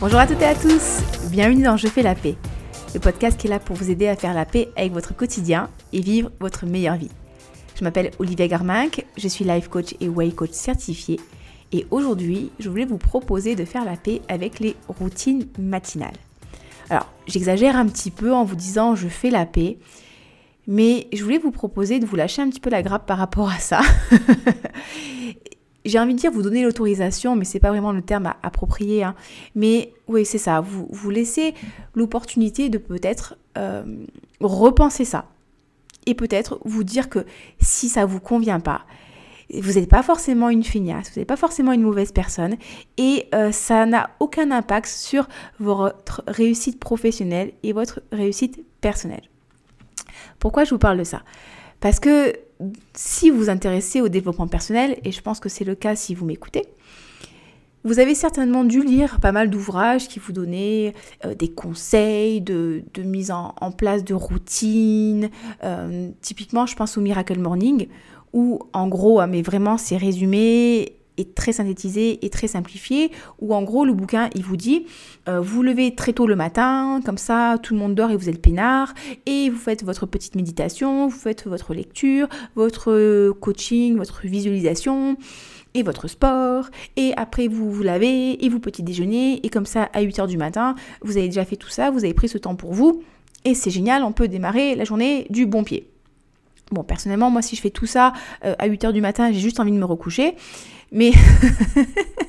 [0.00, 2.34] Bonjour à toutes et à tous, bienvenue dans Je fais la paix,
[2.94, 5.68] le podcast qui est là pour vous aider à faire la paix avec votre quotidien
[5.92, 7.10] et vivre votre meilleure vie.
[7.78, 11.20] Je m'appelle Olivia Garminck, je suis life coach et way coach certifié
[11.72, 16.16] et aujourd'hui je voulais vous proposer de faire la paix avec les routines matinales.
[16.88, 19.76] Alors j'exagère un petit peu en vous disant je fais la paix,
[20.66, 23.50] mais je voulais vous proposer de vous lâcher un petit peu la grappe par rapport
[23.50, 23.82] à ça
[25.84, 29.02] j'ai envie de dire vous donner l'autorisation, mais c'est pas vraiment le terme approprié.
[29.02, 29.14] Hein.
[29.54, 30.60] Mais oui, c'est ça.
[30.60, 31.54] Vous, vous laissez
[31.94, 33.82] l'opportunité de peut-être euh,
[34.40, 35.26] repenser ça.
[36.06, 37.24] Et peut-être vous dire que
[37.60, 38.82] si ça vous convient pas,
[39.52, 42.56] vous n'êtes pas forcément une feignasse, vous n'êtes pas forcément une mauvaise personne
[42.96, 45.28] et euh, ça n'a aucun impact sur
[45.58, 49.28] votre réussite professionnelle et votre réussite personnelle.
[50.38, 51.22] Pourquoi je vous parle de ça?
[51.80, 52.34] Parce que
[52.94, 56.14] si vous vous intéressez au développement personnel, et je pense que c'est le cas si
[56.14, 56.64] vous m'écoutez,
[57.82, 60.92] vous avez certainement dû lire pas mal d'ouvrages qui vous donnaient
[61.24, 65.30] euh, des conseils de, mise en, place de routines.
[65.64, 67.88] Euh, typiquement, je pense au Miracle Morning,
[68.34, 73.84] où en gros, mais vraiment c'est résumé très synthétisé et très simplifié, où en gros
[73.84, 74.86] le bouquin il vous dit
[75.28, 78.28] euh, vous levez très tôt le matin, comme ça tout le monde dort et vous
[78.28, 78.94] êtes peinard,
[79.26, 85.16] et vous faites votre petite méditation, vous faites votre lecture, votre coaching, votre visualisation
[85.74, 89.88] et votre sport, et après vous vous lavez et vous petit déjeuner, et comme ça
[89.92, 92.56] à 8h du matin, vous avez déjà fait tout ça, vous avez pris ce temps
[92.56, 93.02] pour vous,
[93.44, 95.88] et c'est génial, on peut démarrer la journée du bon pied.
[96.70, 98.12] Bon, personnellement, moi, si je fais tout ça
[98.44, 100.36] euh, à 8h du matin, j'ai juste envie de me recoucher.
[100.92, 101.12] Mais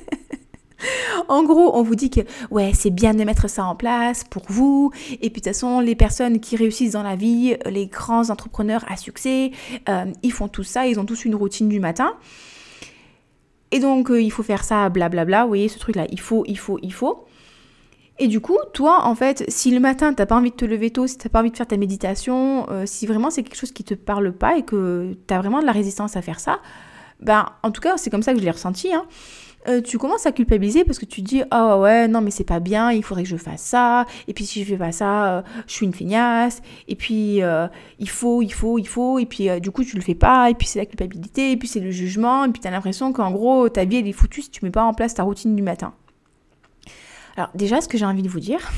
[1.28, 4.42] en gros, on vous dit que ouais, c'est bien de mettre ça en place pour
[4.48, 4.90] vous.
[5.12, 8.84] Et puis de toute façon, les personnes qui réussissent dans la vie, les grands entrepreneurs
[8.88, 9.52] à succès,
[9.88, 12.14] euh, ils font tout ça, ils ont tous une routine du matin.
[13.70, 15.42] Et donc, euh, il faut faire ça, blablabla.
[15.42, 17.26] Vous voyez, ce truc-là, il faut, il faut, il faut.
[18.18, 20.90] Et du coup, toi, en fait, si le matin, t'as pas envie de te lever
[20.90, 23.72] tôt, si t'as pas envie de faire ta méditation, euh, si vraiment c'est quelque chose
[23.72, 26.60] qui te parle pas et que tu as vraiment de la résistance à faire ça,
[27.20, 28.92] ben, en tout cas, c'est comme ça que je l'ai ressenti.
[28.92, 29.06] Hein.
[29.68, 32.58] Euh, tu commences à culpabiliser parce que tu dis ah ouais non mais c'est pas
[32.58, 34.06] bien il faudrait que je fasse ça.
[34.26, 36.62] Et puis si je fais pas ça euh, je suis une feignasse.
[36.88, 37.40] Et puis
[38.00, 39.20] il faut il faut il faut.
[39.20, 40.50] Et puis du coup tu le fais pas.
[40.50, 41.52] Et puis c'est la culpabilité.
[41.52, 42.44] Et puis c'est le jugement.
[42.44, 44.72] Et puis tu as l'impression qu'en gros ta vie elle est foutue si tu mets
[44.72, 45.94] pas en place ta routine du matin
[47.36, 48.70] alors déjà ce que j'ai envie de vous dire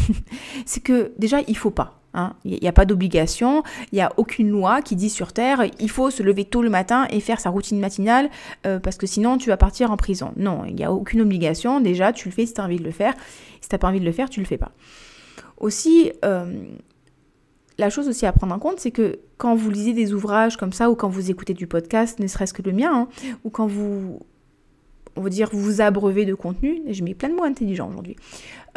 [0.66, 2.34] c'est que déjà il faut pas Hein.
[2.44, 5.90] Il n'y a pas d'obligation, il n'y a aucune loi qui dit sur Terre, il
[5.90, 8.28] faut se lever tôt le matin et faire sa routine matinale
[8.66, 10.32] euh, parce que sinon tu vas partir en prison.
[10.36, 11.80] Non, il n'y a aucune obligation.
[11.80, 13.14] Déjà, tu le fais si tu as envie de le faire.
[13.60, 14.72] Si tu n'as pas envie de le faire, tu ne le fais pas.
[15.56, 16.64] Aussi, euh,
[17.78, 20.72] la chose aussi à prendre en compte, c'est que quand vous lisez des ouvrages comme
[20.72, 23.08] ça ou quand vous écoutez du podcast, ne serait-ce que le mien, hein,
[23.44, 24.20] ou quand vous,
[25.16, 28.16] on va dire, vous abreuvez de contenu, je mets plein de mots intelligents aujourd'hui,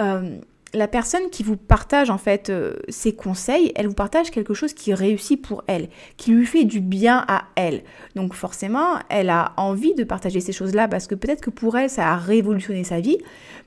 [0.01, 0.37] euh,
[0.75, 4.73] la personne qui vous partage en fait euh, ses conseils, elle vous partage quelque chose
[4.73, 5.87] qui réussit pour elle,
[6.17, 7.83] qui lui fait du bien à elle.
[8.15, 11.89] Donc forcément, elle a envie de partager ces choses-là parce que peut-être que pour elle,
[11.89, 13.17] ça a révolutionné sa vie.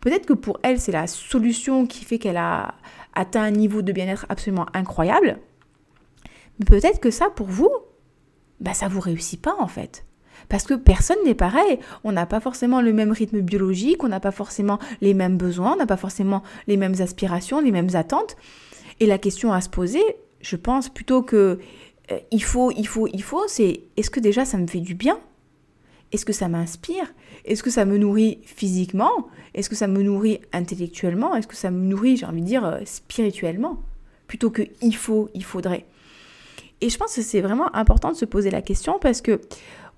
[0.01, 2.75] Peut-être que pour elle, c'est la solution qui fait qu'elle a
[3.15, 5.39] atteint un niveau de bien-être absolument incroyable.
[6.59, 7.71] Mais peut-être que ça, pour vous,
[8.61, 10.05] bah ça vous réussit pas en fait.
[10.48, 11.78] Parce que personne n'est pareil.
[12.04, 15.75] On n'a pas forcément le même rythme biologique, on n'a pas forcément les mêmes besoins,
[15.75, 18.36] on n'a pas forcément les mêmes aspirations, les mêmes attentes.
[19.00, 20.03] Et la question à se poser,
[20.41, 21.59] je pense plutôt que
[22.10, 24.94] euh, il faut, il faut, il faut, c'est est-ce que déjà ça me fait du
[24.94, 25.19] bien?
[26.10, 27.12] Est-ce que ça m'inspire?
[27.44, 29.28] Est-ce que ça me nourrit physiquement?
[29.54, 31.36] Est-ce que ça me nourrit intellectuellement?
[31.36, 33.82] Est-ce que ça me nourrit, j'ai envie de dire, euh, spirituellement?
[34.26, 35.84] Plutôt que il faut, il faudrait.
[36.80, 39.41] Et je pense que c'est vraiment important de se poser la question parce que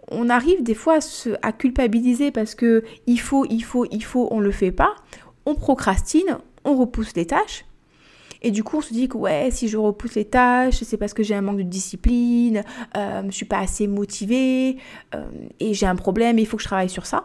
[0.08, 0.98] on arrive des fois
[1.42, 4.94] à, culpabiliser parce que il faut, il faut, il faut, on le fait pas.
[5.46, 7.64] On procrastine, on repousse les tâches.
[8.42, 11.12] Et du coup, on se dit que ouais, si je repousse les tâches, c'est parce
[11.12, 12.62] que j'ai un manque de discipline,
[12.96, 14.78] euh, je suis pas assez motivée
[15.14, 15.24] euh,
[15.60, 17.24] et j'ai un problème il faut que je travaille sur ça.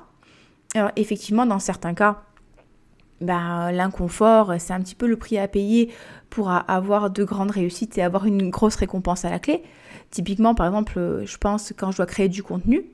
[0.74, 2.24] Alors effectivement, dans certains cas,
[3.21, 5.89] bah, l'inconfort, c'est un petit peu le prix à payer
[6.30, 9.63] pour avoir de grandes réussites et avoir une grosse récompense à la clé.
[10.16, 12.86] Typiquement, par exemple, je pense quand je dois créer du contenu,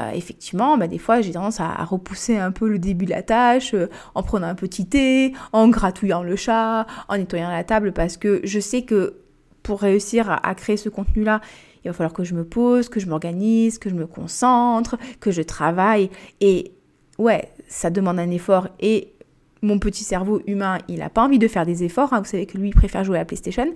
[0.00, 3.22] euh, effectivement, bah, des fois j'ai tendance à, repousser un peu le début de la
[3.22, 7.92] tâche euh, en prenant un petit thé, en gratouillant le chat, en nettoyant la table,
[7.92, 9.16] parce que je sais que
[9.62, 11.42] pour réussir à créer ce contenu-là,
[11.84, 15.30] il va falloir que je me pose, que je m'organise, que je me concentre, que
[15.30, 16.08] je travaille.
[16.40, 16.72] Et
[17.18, 19.12] ouais, ça demande un effort et
[19.60, 22.14] mon petit cerveau humain, il n'a pas envie de faire des efforts.
[22.14, 22.20] Hein.
[22.20, 23.66] Vous savez que lui, il préfère jouer à la PlayStation.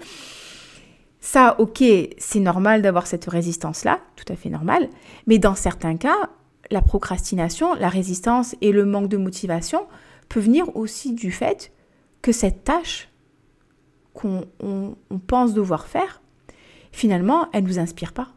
[1.25, 1.85] Ça, ok,
[2.19, 4.91] c'est normal d'avoir cette résistance-là, tout à fait normal.
[5.29, 6.31] Mais dans certains cas,
[6.73, 9.87] la procrastination, la résistance et le manque de motivation
[10.29, 11.71] peut venir aussi du fait
[12.23, 13.09] que cette tâche
[14.15, 14.49] qu'on
[15.29, 16.23] pense devoir faire,
[16.91, 18.33] finalement, elle ne nous inspire pas.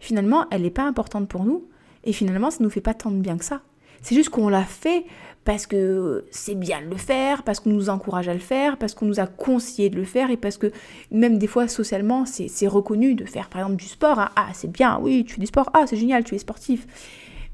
[0.00, 1.68] Finalement, elle n'est pas importante pour nous.
[2.02, 3.62] Et finalement, ça ne nous fait pas tant de bien que ça.
[4.02, 5.06] C'est juste qu'on l'a fait
[5.46, 8.94] parce que c'est bien de le faire, parce qu'on nous encourage à le faire, parce
[8.94, 10.72] qu'on nous a conseillé de le faire et parce que
[11.12, 14.18] même des fois socialement c'est reconnu de faire par exemple du sport.
[14.18, 14.30] Hein.
[14.34, 16.86] Ah c'est bien, oui tu fais du sport, ah c'est génial, tu es sportif.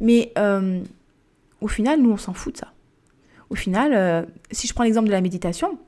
[0.00, 0.80] Mais euh,
[1.60, 2.72] au final nous on s'en fout de ça.
[3.50, 5.78] Au final, euh, si je prends l'exemple de la méditation,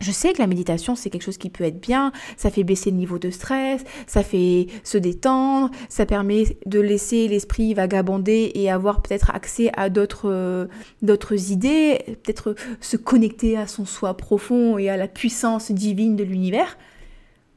[0.00, 2.90] je sais que la méditation, c'est quelque chose qui peut être bien, ça fait baisser
[2.90, 8.70] le niveau de stress, ça fait se détendre, ça permet de laisser l'esprit vagabonder et
[8.70, 14.88] avoir peut-être accès à d'autres euh, idées, peut-être se connecter à son soi profond et
[14.88, 16.76] à la puissance divine de l'univers.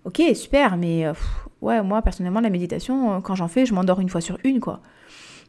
[0.06, 1.14] Ok, super, mais euh,
[1.62, 4.60] ouais, moi personnellement, la méditation, euh, quand j'en fais, je m'endors une fois sur une,
[4.60, 4.82] quoi.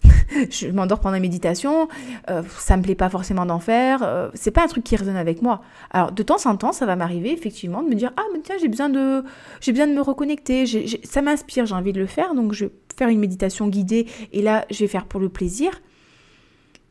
[0.50, 1.88] je m'endors pendant la méditation,
[2.30, 5.16] euh, ça me plaît pas forcément d'en faire, euh, c'est pas un truc qui résonne
[5.16, 5.62] avec moi.
[5.90, 8.56] Alors de temps en temps, ça va m'arriver effectivement de me dire ah mais tiens
[8.60, 9.24] j'ai besoin de
[9.60, 10.64] j'ai besoin de me reconnecter,
[11.04, 14.42] ça m'inspire, j'ai envie de le faire, donc je vais faire une méditation guidée et
[14.42, 15.80] là je vais faire pour le plaisir.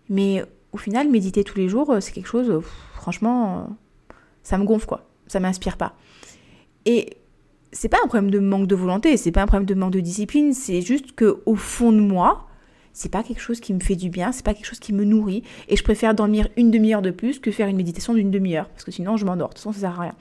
[0.10, 2.62] Mais au final, méditer tous les jours, euh, c'est quelque chose,
[2.94, 3.70] franchement,
[4.44, 5.96] ça me gonfle quoi, ça m'inspire pas.
[6.86, 7.18] Et
[7.72, 10.00] c'est pas un problème de manque de volonté, c'est pas un problème de manque de
[10.00, 12.49] discipline, c'est juste que au fond de moi,
[12.94, 15.04] c'est pas quelque chose qui me fait du bien, c'est pas quelque chose qui me
[15.04, 18.70] nourrit, et je préfère dormir une demi-heure de plus que faire une méditation d'une demi-heure,
[18.70, 20.16] parce que sinon je m'endors, de toute façon ça sert à rien.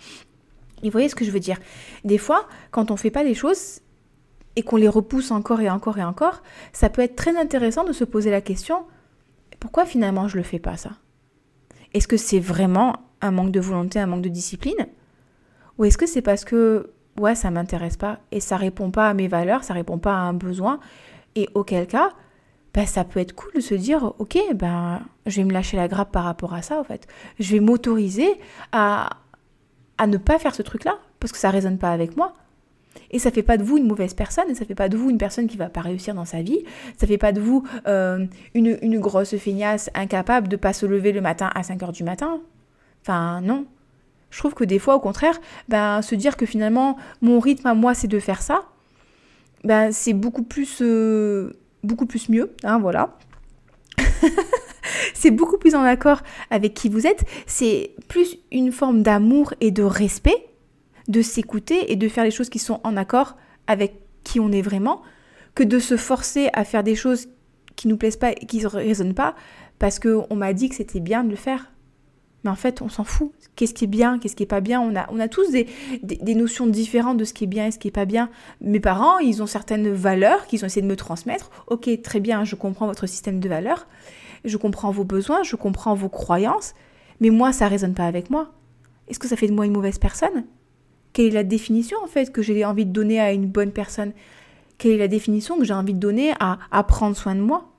[0.82, 1.58] Et vous voyez ce que je veux dire?
[2.04, 3.80] Des fois, quand on fait pas les choses
[4.54, 6.42] et qu'on les repousse encore et encore et encore,
[6.72, 8.84] ça peut être très intéressant de se poser la question
[9.60, 10.90] pourquoi finalement je le fais pas ça?
[11.94, 14.86] Est-ce que c'est vraiment un manque de volonté, un manque de discipline?
[15.78, 19.14] Ou est-ce que c'est parce que ouais, ça m'intéresse pas et ça répond pas à
[19.14, 20.80] mes valeurs, ça répond pas à un besoin
[21.34, 22.10] et auquel cas,
[22.78, 25.88] ben, ça peut être cool de se dire, ok, ben, je vais me lâcher la
[25.88, 27.08] grappe par rapport à ça, en fait.
[27.40, 28.28] Je vais m'autoriser
[28.70, 29.16] à,
[29.98, 32.34] à ne pas faire ce truc-là, parce que ça résonne pas avec moi.
[33.10, 35.10] Et ça fait pas de vous une mauvaise personne, et ça fait pas de vous
[35.10, 36.62] une personne qui va pas réussir dans sa vie,
[36.96, 41.10] ça fait pas de vous euh, une, une, grosse feignasse incapable de pas se lever
[41.10, 42.40] le matin à 5 heures du matin.
[43.02, 43.66] Enfin, non.
[44.30, 47.74] Je trouve que des fois, au contraire, ben, se dire que finalement, mon rythme à
[47.74, 48.62] moi, c'est de faire ça,
[49.64, 53.18] ben, c'est beaucoup plus euh, beaucoup plus mieux, hein, voilà.
[55.14, 59.70] c'est beaucoup plus en accord avec qui vous êtes, c'est plus une forme d'amour et
[59.70, 60.48] de respect,
[61.08, 63.36] de s'écouter et de faire les choses qui sont en accord
[63.66, 63.94] avec
[64.24, 65.02] qui on est vraiment,
[65.54, 67.28] que de se forcer à faire des choses
[67.76, 69.34] qui nous plaisent pas et qui ne résonnent pas
[69.78, 71.72] parce qu'on m'a dit que c'était bien de le faire.
[72.48, 73.32] En fait, on s'en fout.
[73.56, 74.80] Qu'est-ce qui est bien, qu'est-ce qui est pas bien?
[74.80, 77.92] On a, tous des, notions différentes de ce qui est bien et ce qui est
[77.92, 78.30] pas bien.
[78.60, 81.50] Mes parents, ils ont certaines valeurs qu'ils ont essayé de me transmettre.
[81.66, 83.86] Ok, très bien, je comprends votre système de valeurs.
[84.44, 86.74] Je comprends vos besoins, je comprends vos croyances.
[87.20, 88.52] Mais moi, ça résonne pas avec moi.
[89.08, 90.44] Est-ce que ça fait de moi une mauvaise personne?
[91.12, 94.12] Quelle est la définition, en fait, que j'ai envie de donner à une bonne personne?
[94.76, 97.72] Quelle est la définition que j'ai envie de donner à, à prendre soin de moi?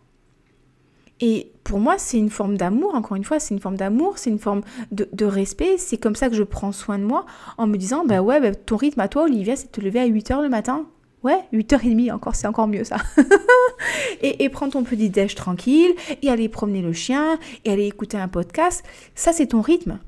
[1.22, 4.32] Et pour moi, c'est une forme d'amour, encore une fois, c'est une forme d'amour, c'est
[4.32, 4.62] une forme
[4.92, 5.78] de, respect.
[5.78, 7.28] C'est comme ça que je prends soin de moi
[7.60, 10.00] en me disant, bah ouais, bah, ton rythme à toi, Olivia, c'est de te lever
[10.00, 10.88] à 8h le matin.
[11.22, 12.98] Ouais, 8h30 encore, c'est encore mieux ça.
[14.24, 18.18] et, et prendre ton petit déj tranquille, et aller promener le chien, et aller écouter
[18.18, 18.84] un podcast.
[19.14, 20.00] Ça, c'est ton rythme.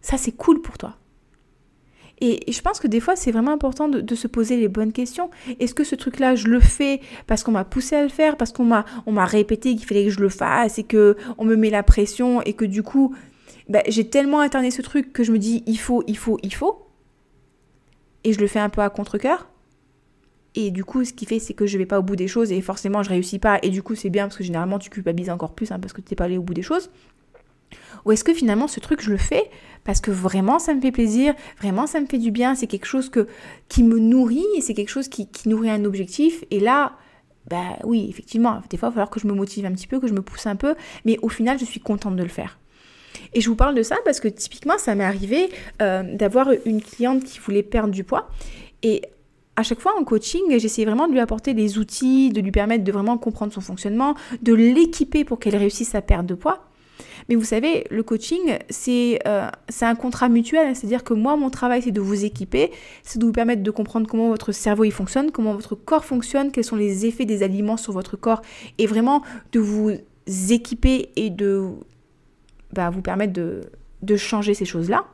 [0.00, 0.94] Ça, c'est cool pour toi.
[2.20, 5.30] Et, je pense que des fois, c'est vraiment important de, se poser les bonnes questions.
[5.60, 8.52] Est-ce que ce truc-là, je le fais parce qu'on m'a poussé à le faire, parce
[8.52, 11.70] qu'on m'a, on répété qu'il fallait que je le fasse et que on me met
[11.70, 13.14] la pression et que du coup,
[13.68, 16.54] ben, j'ai tellement interné ce truc que je me dis il faut, il faut, il
[16.54, 16.86] faut.
[18.24, 19.48] Et je le fais un peu à contre-coeur.
[20.54, 22.50] Et du coup, ce qui fait, c'est que je vais pas au bout des choses
[22.50, 23.58] et forcément, je réussis pas.
[23.62, 26.00] Et du coup, c'est bien parce que généralement, tu culpabilises encore plus hein, parce que
[26.00, 26.90] tu n'es pas allé au bout des choses.
[28.04, 29.50] Ou est-ce que finalement ce truc je le fais
[29.84, 32.86] parce que vraiment ça me fait plaisir, vraiment ça me fait du bien, c'est quelque
[32.86, 33.26] chose que,
[33.68, 36.92] qui me nourrit et c'est quelque chose qui, nourrit un objectif et là,
[37.48, 39.98] bah oui, effectivement, des fois il va falloir que je me motive un petit peu,
[39.98, 42.58] que je me pousse un peu, mais au final je suis contente de le faire.
[43.32, 45.48] Et je vous parle de ça parce que typiquement ça m'est arrivé
[45.80, 48.28] euh, d'avoir une cliente qui voulait perdre du poids
[48.82, 49.02] et
[49.58, 52.84] à chaque fois en coaching, j'essayais vraiment de lui apporter des outils, de lui permettre
[52.84, 56.67] de vraiment comprendre son fonctionnement, de l'équiper pour qu'elle réussisse à perdre de poids.
[57.28, 61.82] Mais vous savez, le coaching, euh, c'est un contrat mutuel, c'est-à-dire que moi, mon travail,
[61.82, 62.70] c'est de vous équiper,
[63.02, 66.50] c'est de vous permettre de comprendre comment votre cerveau il fonctionne, comment votre corps fonctionne,
[66.50, 68.40] quels sont les effets des aliments sur votre corps,
[68.78, 69.92] et vraiment de vous
[70.50, 71.68] équiper et de
[72.72, 73.60] bah, vous permettre de,
[74.02, 75.04] de changer ces choses-là,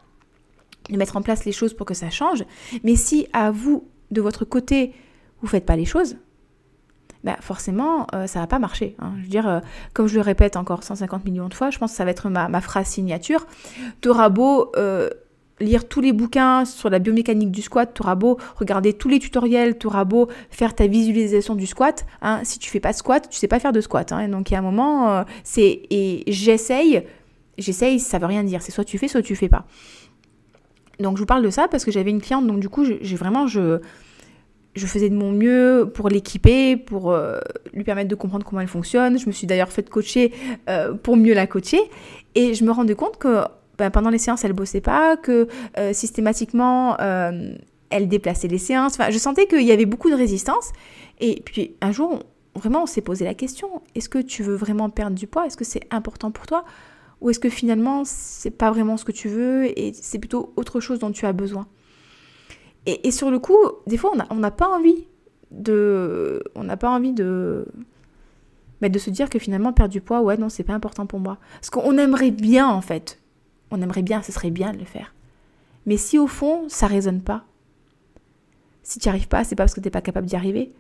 [0.91, 2.45] de mettre en place les choses pour que ça change.
[2.85, 4.93] Mais si à vous, de votre côté,
[5.41, 6.17] vous ne faites pas les choses,
[7.25, 8.97] bah forcément, ça ça va pas marcher.
[8.99, 9.13] Hein.
[9.19, 9.63] Je veux dire,
[9.95, 12.29] comme je le répète encore 150 millions de fois, je pense que ça va être
[12.29, 13.47] ma, phrase signature.
[14.01, 14.71] T'auras beau
[15.61, 19.19] lire tous les bouquins sur la biomécanique du squat, tu auras beau regarder tous les
[19.19, 22.97] tutoriels, tu auras beau faire ta visualisation du squat, hein, si tu fais pas de
[22.97, 24.13] squat, tu sais pas faire de squat.
[24.13, 24.29] Hein.
[24.29, 27.05] donc il y a un moment, euh, c'est et j'essaye,
[27.59, 29.65] j'essaye, ça veut rien dire, c'est soit tu fais, soit tu fais pas.
[31.01, 33.17] Donc je vous parle de ça parce que j'avais une cliente, donc du coup j'ai
[33.17, 33.81] vraiment je
[34.75, 37.39] je faisais de mon mieux pour l'équiper, pour euh,
[37.73, 39.19] lui permettre de comprendre comment elle fonctionne.
[39.19, 40.33] Je me suis d'ailleurs fait coacher
[40.69, 41.81] euh, pour mieux la coacher.
[42.35, 43.43] Et je me rendais compte que
[43.79, 48.95] ben, pendant les séances, elle bossait pas, que euh, systématiquement, elle déplaçait les séances.
[48.95, 50.73] Enfin, je sentais qu'il y avait beaucoup de résistance.
[51.21, 52.25] Et puis un jour,
[52.57, 55.47] vraiment, on s'est posé la question est-ce que tu veux vraiment perdre du poids?
[55.47, 56.65] Est-ce que c'est important pour toi?
[57.21, 60.81] Ou est-ce que finalement, c'est pas vraiment ce que tu veux et c'est plutôt autre
[60.81, 61.67] chose dont tu as besoin?
[62.87, 65.07] Et, sur le coup, des fois, on n'a pas envie
[65.51, 67.67] de, on n'a pas envie de,
[68.81, 71.21] mais de se dire que finalement perdre du poids, ouais, non, c'est pas important pour
[71.21, 71.39] moi.
[71.55, 73.19] Parce qu'on aimerait bien en fait
[73.75, 75.15] on aimerait bien, ce serait bien de le faire.
[75.87, 77.45] Mais si au fond, ça résonne pas,
[78.83, 80.73] si tu n'y arrives pas, c'est pas parce que tu n'es pas capable d'y arriver,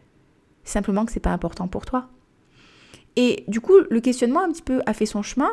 [0.64, 2.08] simplement que c'est pas important pour toi.
[3.16, 5.50] Et du coup, le questionnement un petit peu a fait son chemin.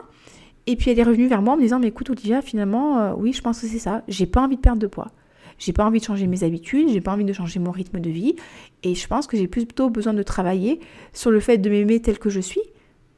[0.68, 3.14] Et puis elle est revenue vers moi en me disant Mais écoute, Olivia, finalement, euh,
[3.16, 4.04] oui, je pense que c'est ça.
[4.08, 5.12] J'ai pas envie de perdre de poids.
[5.62, 8.10] J'ai pas envie de changer mes habitudes, j'ai pas envie de changer mon rythme de
[8.10, 8.36] vie.
[8.82, 10.80] Et je pense que j'ai plutôt besoin de travailler
[11.14, 12.64] sur le fait de m'aimer tel que je suis,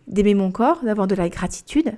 [0.07, 1.93] d'aimer mon corps, d'avoir de la gratitude,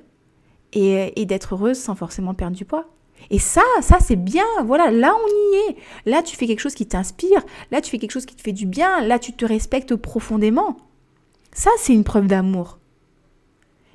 [0.74, 2.88] et, d'être heureuse sans forcément perdre du poids.
[3.32, 5.78] Et ça, ça c'est bien, voilà, là on y est.
[6.06, 8.52] Là tu fais quelque chose qui t'inspire, là tu fais quelque chose qui te fait
[8.52, 10.78] du bien, là tu te respectes profondément.
[11.54, 12.78] Ça c'est une preuve d'amour.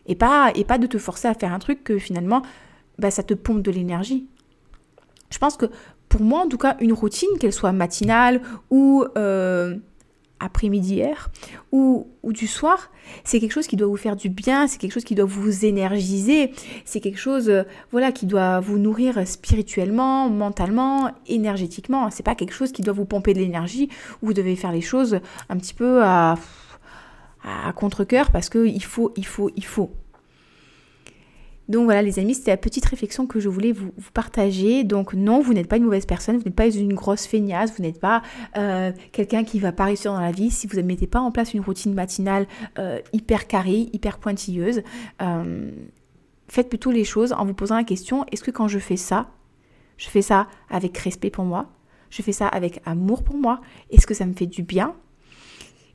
[0.07, 2.43] Et pas, et pas de te forcer à faire un truc que finalement,
[2.99, 4.27] bah, ça te pompe de l'énergie.
[5.31, 5.67] Je pense que
[6.11, 9.07] pour moi en tout cas, une routine, qu'elle soit matinale ou...
[9.17, 9.77] Euh,
[10.41, 11.31] après-midi hier
[11.71, 12.91] ou, du soir,
[13.25, 15.65] c'est quelque chose qui doit vous faire du bien, c'est quelque chose qui doit vous
[15.65, 16.53] énergiser,
[16.85, 22.09] c'est quelque chose euh, voilà qui doit vous nourrir spirituellement, mentalement, énergétiquement.
[22.11, 23.89] C'est pas quelque chose qui doit vous pomper de l'énergie
[24.23, 26.37] où vous devez faire les choses un petit peu à,
[27.45, 29.91] à contre-cœur parce que il faut, il faut, il faut.
[31.71, 34.83] Donc voilà les amis, c'était la petite réflexion que je voulais vous, partager.
[34.83, 37.83] Donc non, vous n'êtes pas une mauvaise personne, vous n'êtes pas une grosse feignasse, vous
[37.85, 38.23] n'êtes pas
[38.57, 41.31] euh, quelqu'un qui va pas réussir dans la vie si vous ne mettez pas en
[41.31, 42.49] place une routine matinale
[42.81, 44.83] euh, hyper carrée, hyper pointilleuse.
[45.23, 45.71] Euh,
[46.49, 49.31] faites plutôt les choses en vous posant la question, est-ce que quand je fais ça,
[49.97, 51.71] je fais ça avec respect pour moi,
[52.11, 53.61] je fais ça avec amour pour moi,
[53.91, 54.97] est-ce que ça me fait du bien?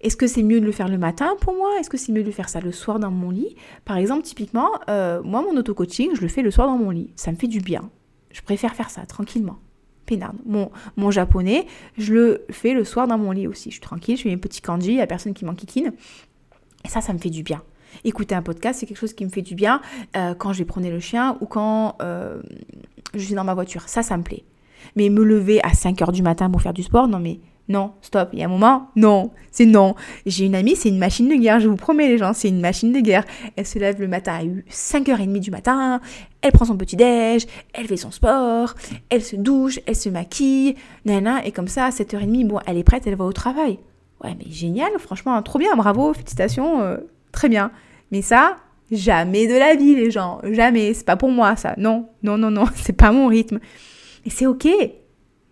[0.05, 1.79] Est-ce que c'est mieux de le faire le matin pour moi?
[1.79, 3.55] Est-ce que c'est mieux de faire ça le soir dans mon lit?
[3.85, 7.09] Par exemple, typiquement, euh, moi, mon auto-coaching, je le fais le soir dans mon lit.
[7.15, 7.89] Ça me fait du bien.
[8.31, 9.57] Je préfère faire ça tranquillement.
[10.05, 10.37] Pénarde.
[10.45, 11.65] Mon, mon japonais,
[11.97, 13.71] je le fais le soir dans mon lit aussi.
[13.71, 15.91] Je suis tranquille, je fais mes petits kanji, il n'y a personne qui m'enquiquine.
[16.83, 17.63] Et ça, ça me fait du bien.
[18.03, 19.81] Écouter un podcast, c'est quelque chose qui me fait du bien
[20.15, 22.43] euh, quand je vais le chien ou quand euh,
[23.15, 23.89] je suis dans ma voiture.
[23.89, 24.43] Ça, ça me plaît.
[24.95, 27.93] Mais me lever à 5 heures du matin pour faire du sport, non mais non,
[28.01, 28.29] stop.
[28.33, 29.95] Il y a un moment, non, c'est non.
[30.25, 32.61] J'ai une amie, c'est une machine de guerre, je vous promets les gens, c'est une
[32.61, 33.25] machine de guerre.
[33.55, 35.99] Elle se lève le matin à 5h30 du matin,
[36.41, 38.75] elle prend son petit déj, elle fait son sport,
[39.09, 42.83] elle se douche, elle se maquille, nana, et comme ça, à 7h30, bon, elle est
[42.83, 43.79] prête, elle va au travail.
[44.23, 46.97] Ouais, mais génial, franchement, trop bien, bravo, félicitations, euh,
[47.31, 47.71] très bien.
[48.11, 48.57] Mais ça,
[48.91, 51.73] jamais de la vie, les gens, jamais, c'est pas pour moi ça.
[51.77, 53.59] Non, non, non, non, c'est pas mon rythme.
[54.25, 54.67] Et c'est ok,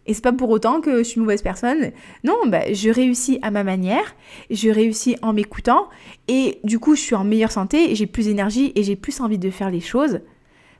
[0.05, 1.91] et c'est pas pour autant que je suis une mauvaise personne.
[2.23, 4.15] Non, bah, je réussis à ma manière,
[4.49, 5.87] je réussis en m'écoutant,
[6.27, 9.39] et du coup, je suis en meilleure santé, j'ai plus d'énergie et j'ai plus envie
[9.39, 10.19] de faire les choses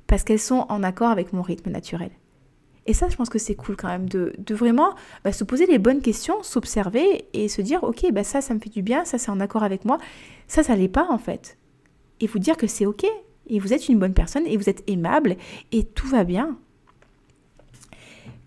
[0.08, 2.12] parce qu'elles sont en accord avec mon rythme naturel.
[2.86, 5.78] Et ça, je pense que c'est cool quand même de, vraiment bah, se poser les
[5.78, 9.18] bonnes questions, s'observer et se dire, ok, bah ça, ça me fait du bien, ça,
[9.18, 10.00] c'est en accord avec moi,
[10.48, 11.58] ça, ça l'est pas en fait.
[12.20, 13.06] Et vous dire que c'est ok,
[13.48, 15.38] et vous êtes une bonne personne, et vous êtes aimable,
[15.72, 16.58] et tout va bien.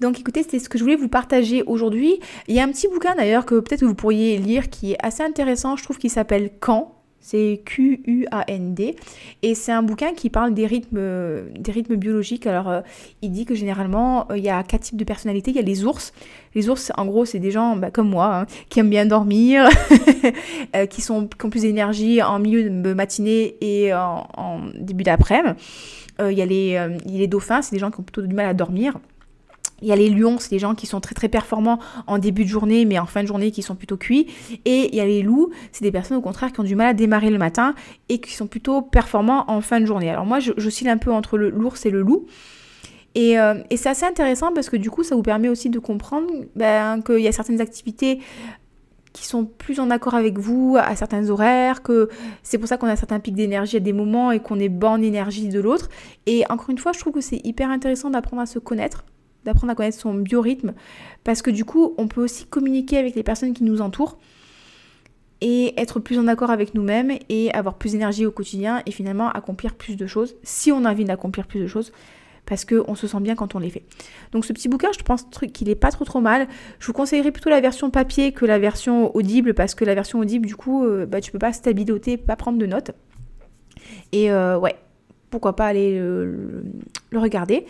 [0.01, 2.21] Donc écoutez, c'est ce que je voulais vous partager aujourd'hui.
[2.49, 5.23] Il y a un petit bouquin d'ailleurs que peut-être vous pourriez lire qui est assez
[5.23, 6.93] intéressant, je trouve qu'il s'appelle Quand.
[7.27, 8.95] C'est Q-U-A-N-D.
[9.43, 11.01] Et c'est un bouquin qui parle des rythmes,
[11.59, 12.47] des rythmes biologiques.
[12.47, 12.83] Alors, euh,
[13.21, 15.51] il dit que généralement, euh, il y a quatre types de personnalités.
[15.51, 16.13] Il y a les ours.
[16.55, 19.69] Les ours, en gros, c'est des gens bah, comme moi, hein, qui aiment bien dormir,
[20.77, 25.55] euh, qui, sont, ont plus d'énergie en milieu de matinée et en, début d'après-midi.
[26.21, 28.55] il, y a les, les dauphins, c'est des gens qui ont plutôt du mal à
[28.55, 29.01] dormir.
[29.83, 32.45] Il y a les lions, c'est des gens qui sont très très performants en début
[32.45, 34.27] de journée, mais en fin de journée qui sont plutôt cuits.
[34.65, 36.89] Et il y a les loups, c'est des personnes au contraire qui ont du mal
[36.89, 37.75] à démarrer le matin
[38.09, 40.11] et qui sont plutôt performants en fin de journée.
[40.11, 40.53] Alors moi, je
[40.89, 42.27] un peu entre l'ours et le loup.
[43.15, 45.79] Et, euh, et c'est assez intéressant parce que du coup, ça vous permet aussi de
[45.79, 48.21] comprendre ben, qu'il y a certaines activités
[49.15, 52.11] qui sont plus en accord avec vous à certains horaires, que
[52.43, 54.91] c'est pour ça qu'on a certains pics d'énergie à des moments et qu'on est bas
[54.91, 55.89] en énergie de l'autre.
[56.27, 59.07] Et encore une fois, je trouve que c'est hyper intéressant d'apprendre à se connaître,
[59.47, 60.75] d'apprendre à connaître son biorhythme,
[61.25, 64.19] parce que du coup, on peut aussi communiquer avec les personnes qui nous entourent
[65.41, 69.31] et être plus en accord avec nous-mêmes et avoir plus d'énergie au quotidien et finalement
[69.31, 71.93] accomplir plus de choses, si on a envie d'accomplir plus de choses,
[72.47, 73.83] parce qu'on se sent bien quand on les fait.
[74.33, 76.47] Donc ce petit bouquin, je pense qu'il est pas trop trop mal.
[76.79, 80.21] Je vous conseillerais plutôt la version papier que la version audible, parce que la version
[80.21, 82.93] audible, du coup, euh, bah, tu peux pas stabiloter, pas prendre de notes.
[84.13, 84.77] Et euh, ouais,
[85.31, 87.67] pourquoi pas aller le regarder.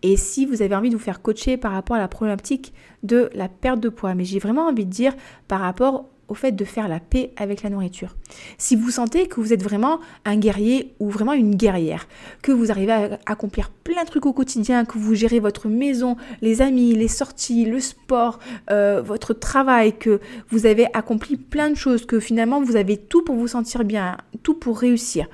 [0.04, 2.72] Et si vous avez envie de vous faire coacher par rapport à la problématique
[3.02, 5.16] de la perte de poids, mais j'ai vraiment envie de dire
[5.48, 8.16] par rapport au fait de faire la paix avec la nourriture.
[8.58, 12.08] Si vous sentez que vous êtes vraiment un guerrier ou vraiment une guerrière,
[12.42, 16.18] que vous arrivez à accomplir plein de trucs au quotidien, que vous gérez votre maison,
[16.42, 18.40] les amis, les sorties, le sport,
[18.72, 20.20] euh, votre travail, que
[20.50, 24.18] vous avez accompli plein de choses, que finalement vous avez tout pour vous sentir bien,
[24.44, 25.28] tout pour réussir,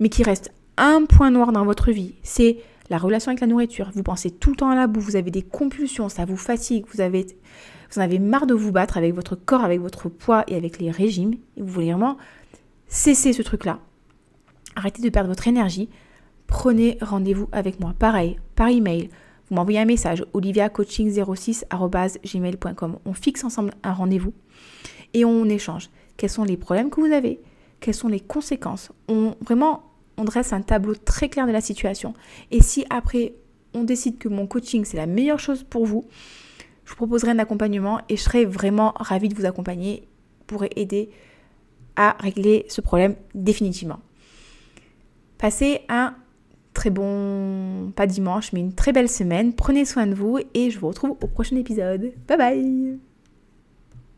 [0.00, 2.58] mais qu'il reste un point noir dans votre vie, c'est
[2.90, 3.90] la relation avec la nourriture.
[3.94, 6.84] Vous pensez tout le temps à la boue, vous avez des compulsions, ça vous fatigue,
[6.92, 7.26] vous avez
[7.94, 10.78] vous en avez marre de vous battre avec votre corps, avec votre poids et avec
[10.78, 12.16] les régimes, et vous voulez vraiment
[12.88, 13.78] cesser ce truc-là,
[14.76, 15.88] arrêtez de perdre votre énergie,
[16.46, 17.94] prenez rendez-vous avec moi.
[17.98, 19.08] Pareil, par email,
[19.48, 22.98] vous m'envoyez un message oliviacoaching06@gmail.com.
[23.04, 24.32] On fixe ensemble un rendez-vous
[25.12, 25.90] et on échange.
[26.16, 27.40] Quels sont les problèmes que vous avez?
[27.80, 28.92] Quelles sont les conséquences?
[29.08, 32.14] On vraiment on dresse un tableau très clair de la situation.
[32.50, 33.34] Et si après
[33.74, 36.04] on décide que mon coaching c'est la meilleure chose pour vous,
[36.84, 40.06] je vous proposerai un accompagnement et je serai vraiment ravie de vous accompagner
[40.46, 41.10] pour aider
[41.96, 44.00] à régler ce problème définitivement.
[45.38, 46.14] Passez un
[46.74, 49.54] très bon, pas dimanche, mais une très belle semaine.
[49.54, 52.12] Prenez soin de vous et je vous retrouve au prochain épisode.
[52.28, 52.98] Bye bye